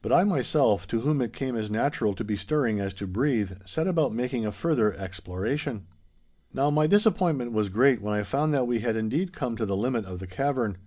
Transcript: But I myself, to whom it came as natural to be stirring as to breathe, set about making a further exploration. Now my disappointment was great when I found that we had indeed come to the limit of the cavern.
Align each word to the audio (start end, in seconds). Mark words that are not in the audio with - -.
But 0.00 0.12
I 0.14 0.24
myself, 0.24 0.86
to 0.86 1.00
whom 1.00 1.20
it 1.20 1.34
came 1.34 1.54
as 1.54 1.70
natural 1.70 2.14
to 2.14 2.24
be 2.24 2.36
stirring 2.36 2.80
as 2.80 2.94
to 2.94 3.06
breathe, 3.06 3.52
set 3.66 3.86
about 3.86 4.14
making 4.14 4.46
a 4.46 4.50
further 4.50 4.94
exploration. 4.94 5.86
Now 6.54 6.70
my 6.70 6.86
disappointment 6.86 7.52
was 7.52 7.68
great 7.68 8.00
when 8.00 8.14
I 8.14 8.22
found 8.22 8.54
that 8.54 8.66
we 8.66 8.78
had 8.80 8.96
indeed 8.96 9.34
come 9.34 9.56
to 9.58 9.66
the 9.66 9.76
limit 9.76 10.06
of 10.06 10.20
the 10.20 10.26
cavern. 10.26 10.78